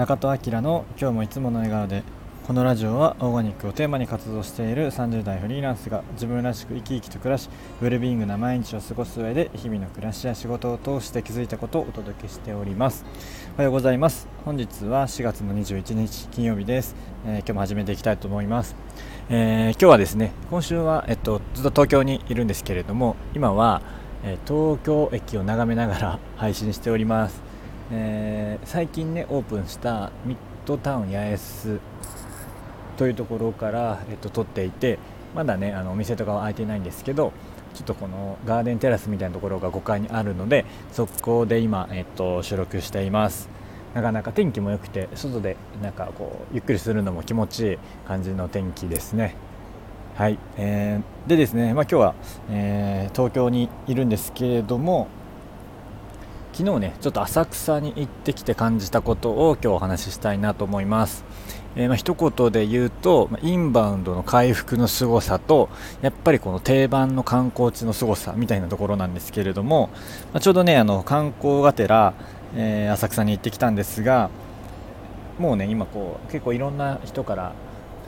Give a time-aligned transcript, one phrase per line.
[0.00, 2.04] 中戸明の今日もいつもの笑顔で
[2.46, 7.50] このラジオはオーガニックをテーマに活動している30代フリーランスが自分らしく生き生きと暮らし
[7.82, 13.04] ウェルビーイングな毎日を過ごす上で日々の暮らしや仕事を通して気づいたことをお届けしております。
[13.56, 16.96] おはようございます本日は4月の21日金曜日です、
[17.26, 18.76] えー、今日も始めていきたいと思います、
[19.28, 23.82] えー、今日はですね今週は、えっと、ずっと東京にいるんですけれども今は、
[24.24, 27.49] えー、東京駅を眺めながら配信しております。
[27.92, 31.80] えー、最近ねオープンしたミッドタウン八重洲
[32.96, 34.98] というところから、えっと、撮っていて
[35.34, 37.32] まだねあのお店とかは開いてないんですけど
[37.74, 43.48] ちょっとこのガーデンテラスみたいなところが5階にあるのでそこで今、えっと、収録しています。
[43.94, 49.34] なかなか天気も良くて外でなんかこうゆっくりするのも気持ちいい感じの天気ですね。
[50.14, 52.14] はい、えー、でですね、まあ、今日は、
[52.50, 55.08] えー、東京にいるんですけれども
[56.60, 61.24] 昨日ねちょっと浅草に行ってきて感じたことを今日お話ししたいなと思います、
[61.74, 65.70] えー、まあ一言で言うとインバウンドの回復の凄さと
[66.02, 69.88] やっぱりこの定番の観光地の凄さみたいなところなんですけれども、
[70.34, 72.12] まあ、ちょうどねあの観光がてら、
[72.54, 74.28] えー、浅草に行ってきたんですが
[75.38, 77.54] もうね今こう結構いろんな人から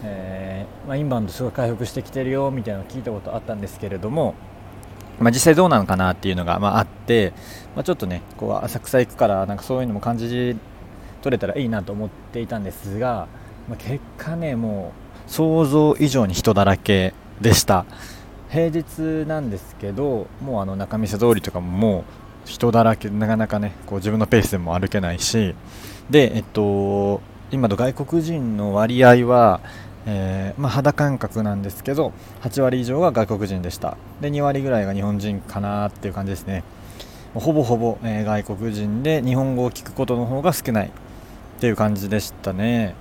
[0.05, 4.35] えー、まあ、インバウンドすごい回復してきてるよみたいなのを聞いたことあったんですけれども
[5.23, 7.33] まあ、実際どうなのかなっていうのが、まあ、あって、
[7.75, 10.57] まあ、ちょっとねこう浅草行くからなんかそういうのも感じ
[11.23, 13.29] 取れたらいいなと思っていたんですが、
[13.69, 14.93] まあ、結果ねも
[15.27, 17.85] う想像以上に人だらけでした。
[18.51, 22.05] 平日なんですけどもうあの仲見世通りとかももう
[22.45, 25.55] 人だらけなかなかねこう自分のペースでも歩けないし。
[26.11, 29.61] でえっと今の外国人の割合は
[30.07, 33.97] えー、まあ、肌感覚なんですけど8割以上が外国人でした。
[34.21, 36.65] で2割ぐらいが日本人かなっていう感じですね。
[37.35, 40.91] ほぼほぼ、えー、外国人で日本語を聞くことの方が少ないっ
[41.61, 42.95] ていう感じでしたね、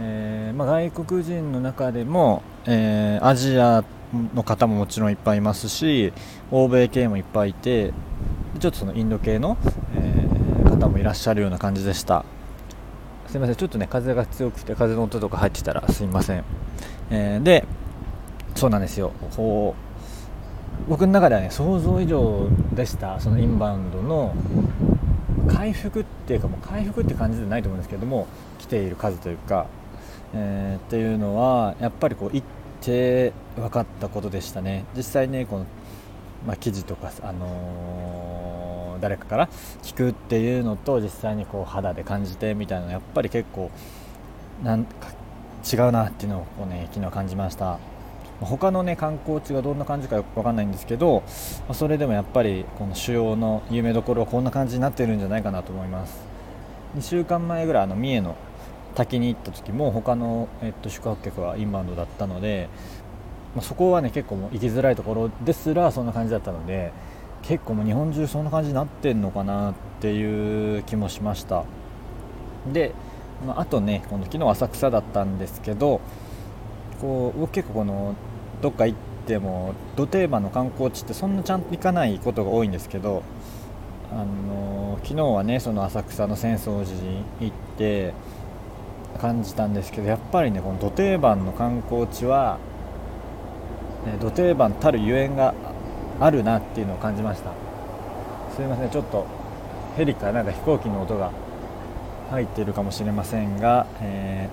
[0.00, 3.84] えー、まあ、外国人の中でも、えアジア
[4.34, 6.14] の方ももちろんいっぱいいますし
[6.50, 7.92] 欧米系もいっぱいいて
[8.58, 9.58] ちょっとそのインド系の、
[9.94, 10.28] え
[10.78, 12.24] 方もいらっしゃるような感じでした。
[13.28, 13.56] すいません。
[13.56, 16.44] ちょっとね風が強くて風の音とか入ってたらすいません、
[17.10, 17.64] えー、で
[18.54, 19.12] そうなんですよ。
[19.36, 19.74] こ
[20.86, 23.20] う僕の中ではね想像以上でした。
[23.20, 24.34] そのインバウンドの
[25.46, 28.26] 回復っていうかもう回復って感じじゃないと思うんですけども
[28.58, 29.66] 来ている数というか、
[30.34, 32.46] えー、っていうのはやっぱりこう行っ
[32.80, 34.84] て分かったことでしたね。
[34.96, 35.66] 実際ねこの、
[36.46, 38.47] まあ、記事とかあのー
[38.98, 39.48] 誰かから
[39.82, 43.70] 聞くっていうのと実際にこう肌で感じてみたいなやっぱり結構
[44.62, 45.08] なんか
[45.70, 47.78] 違うなっていうのをこう、ね、昨日感じました。
[48.40, 51.24] 他のね観光地がどんな感じかよく分かんないんですけど
[51.72, 56.20] それでもやっぱりこの主要の有名どころはこんな感じになってるんじゃないかなと思います。
[56.96, 58.36] 2週間前ぐらいあの三重の
[58.94, 62.68] 滝に行った時も他の、えっと、宿泊客はインバウンドだったので、
[63.54, 66.92] ま、そこはね結構もう行きづらいところですらそんな感じだったので
[67.48, 71.64] 結構もう日本中そんな感じになってんのかなっていう気もしました。
[72.72, 72.92] で、
[73.46, 76.02] まあ、あとねこの昨日浅草だったんですけど
[77.00, 78.14] こう僕結構この
[78.60, 83.22] どっか行ってもど定番の観光地ってそんなちゃんと行かないことが多いんですけど
[84.12, 88.12] あの昨日はねその浅草の浅草寺に行って
[89.20, 92.58] 感じたんですけどやっぱりねこのど定番の観光地は
[94.20, 95.54] ど定番たるゆえんが
[96.20, 97.52] あるなっていうのを感じました。
[98.54, 98.90] すいません。
[98.90, 99.26] ちょっと
[99.96, 101.32] ヘリかなんか飛行機の音が
[102.30, 104.48] 入っているかもしれませんが、え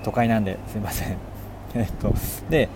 [0.00, 1.16] ー、都会なんですいません。
[1.74, 2.12] えっと
[2.50, 2.68] で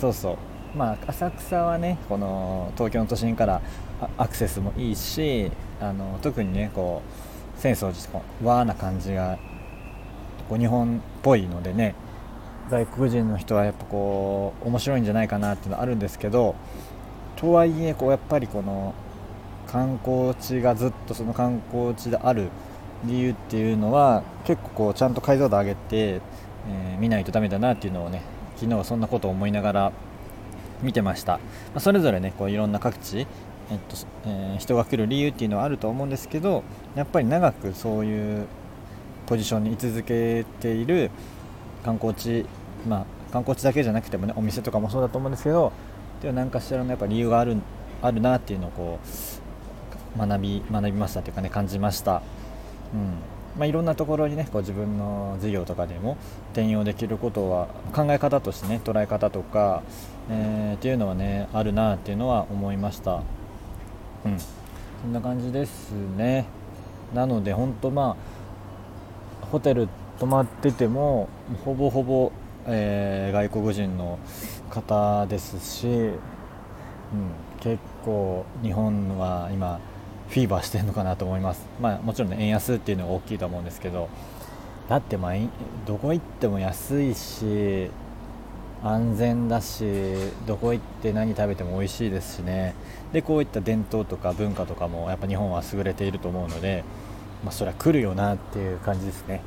[0.00, 0.36] そうそう。
[0.76, 3.60] まあ浅草はねこの東京の都心から
[4.16, 7.02] アクセスもいいしあの特にねこ
[7.56, 9.38] う浅草寺とか和な感じが
[10.48, 11.94] こう日本っぽいのでね
[12.70, 16.54] 外国人の人はやっぱこう面白いんじゃないかなっていうのはあるんですけど
[17.40, 18.94] とはいえこうやっぱりこの
[19.66, 22.50] 観光地がずっとその観光地である
[23.04, 26.20] 理由っていうのは結構こうちゃんと解像度上げて、
[26.68, 28.22] えー、見ないとダメだなっていうのをね
[28.56, 29.92] 昨日はそんなことを思いながら
[30.82, 31.40] 見てました、ま
[31.76, 33.26] あ、それぞれねこういろんな各地、えっ
[33.88, 33.96] と
[34.26, 36.62] えー、人が来る理由っていうのはあると思うんですけど
[36.94, 38.46] やっぱり長くそういう
[39.26, 41.10] ポジションに居続けている
[41.84, 42.44] 観光地
[42.86, 45.72] まあ観光地だけじゃなくてもねお店とかもそうだと思うんですけど
[46.20, 47.56] っていう何かしらのやっぱ理由がある
[48.02, 48.98] あるなっていうのをこ
[50.16, 52.20] う学び学びましたというかね感じました。
[52.92, 53.14] うん
[53.58, 56.18] まあ、いろんなところにねこう自分の授業とかでも
[56.52, 59.82] 転用できることは考え方としてね捉え方とか、
[60.30, 63.22] えー、っていうのはねあるなっていうのは思いました。
[64.26, 66.44] うん、そんな感じですね。
[67.14, 68.16] なので本当ま
[69.42, 69.88] あホテル
[70.18, 71.30] 泊まってても
[71.64, 72.30] ほぼほぼ、
[72.66, 74.18] えー、外国人の
[74.70, 76.14] 方ですし、うん、
[77.60, 79.80] 結構日本は今
[80.28, 84.08] フィーバーしてるのかなと思います、まあ、もちろん、ね、円安っていうのが大きいと思うんですけど
[84.88, 85.32] だってまあ
[85.86, 87.90] どこ行っても安いし
[88.82, 89.84] 安全だし
[90.46, 92.74] どこ行って何食べても美味しいですしね。
[93.12, 96.82] でこういった伝統とか文化とかもやっぱ日本は優れていると思うので、
[97.44, 99.42] まあ、それは来るよなっていう感じですね。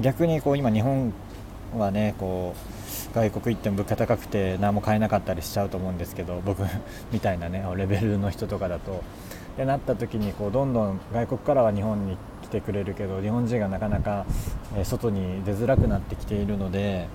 [0.00, 1.14] 逆にこう今日本
[1.78, 2.54] はねこ
[3.12, 6.62] う外国行っても物価高くて何も買えなかったりしちゃうと思うんですけど僕
[7.12, 9.02] みたいなねレベルの人とかだと。
[9.54, 14.26] ってなった時にこうどんどん外国からは日本に来てくれるけど日本人がなかなか
[14.82, 17.06] 外に出づらくなってきているので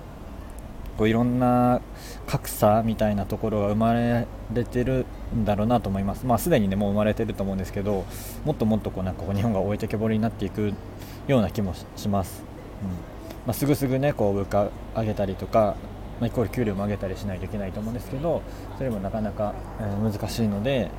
[1.00, 1.80] こういろんな
[2.26, 4.26] 格差みたいなところが生まれ
[4.64, 8.04] てるんだろうなと思います、まあ、すでに、ね、もう生まれてると思うんですけど
[8.44, 10.74] もっともっとこうなんかこう日本が置いてけぼりになっていく
[11.26, 12.42] ような気もします、
[12.82, 13.19] うん。
[13.46, 15.76] まあ、すぐすぐ、ね、こう物価上げたりとか、
[16.20, 18.42] まあ、イコール給料も上げたりしないといけないと思うんですけど
[18.76, 20.90] それもなかなか、え、難しいので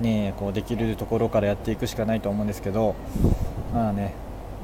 [0.00, 2.94] ね、こうできるところからやっていくしかないと思うんですけど、
[3.72, 4.14] まあね、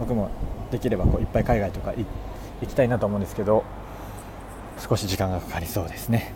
[0.01, 0.31] 僕も
[0.71, 2.07] できればこういっぱい海外とか行
[2.67, 3.65] きたいなと思うんですけど
[4.79, 6.33] 少し時間がかかりそうですね、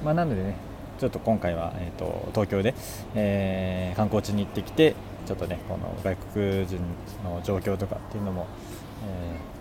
[0.00, 0.04] うん。
[0.04, 0.56] まあ、なのでね
[0.98, 2.74] ちょっと今回は、えーと、東京で、
[3.14, 4.94] えー、観光地に行ってきて
[5.26, 6.78] ちょっとねこの外国人
[7.24, 8.46] の状況とかっていうのも、
[9.06, 9.57] えー、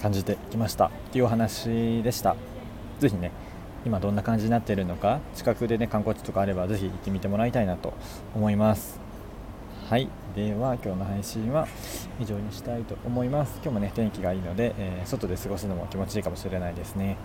[0.00, 2.36] 感じてきましたっていうお話でした。
[3.00, 3.30] ぜひね
[3.84, 7.94] 今どんな感じになっているのか近くでね観光地とかあればぜひ行ってみてもらいたいなと
[8.34, 9.00] 思います。
[9.88, 10.08] はい。
[10.34, 11.66] では今日の配信は
[12.20, 13.54] 以上にしたいと思います。
[13.62, 17.16] 今日もね天気がいいので、えー、外で過ごすのも気持ちいいかもしれないですね。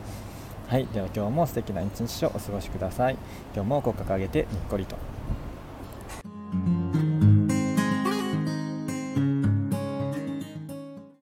[0.67, 0.87] はい。
[0.87, 3.17] では今日も素敵な一日をお過ごしください。
[3.53, 4.95] 今日も口角上げてにっこりと。